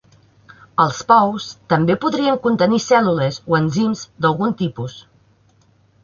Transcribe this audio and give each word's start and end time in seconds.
Els 0.83 0.99
pous 1.09 1.43
també 1.73 1.95
podrien 2.05 2.39
contenir 2.45 2.79
cèl·lules 2.85 3.37
o 3.53 3.57
enzims 3.59 4.01
d'algun 4.27 4.55
tipus. 4.63 4.97